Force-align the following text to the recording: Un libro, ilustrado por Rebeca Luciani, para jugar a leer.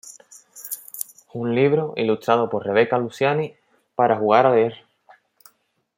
Un 1.31 1.53
libro, 1.53 1.93
ilustrado 1.95 2.49
por 2.49 2.65
Rebeca 2.65 2.97
Luciani, 2.97 3.53
para 3.93 4.17
jugar 4.17 4.47
a 4.47 4.55
leer. 4.55 4.73